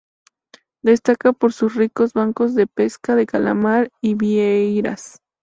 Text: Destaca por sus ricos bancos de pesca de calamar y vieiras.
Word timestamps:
Destaca 0.83 1.31
por 1.31 1.53
sus 1.53 1.75
ricos 1.75 2.13
bancos 2.13 2.55
de 2.55 2.65
pesca 2.65 3.15
de 3.15 3.27
calamar 3.27 3.91
y 4.01 4.15
vieiras. 4.15 5.21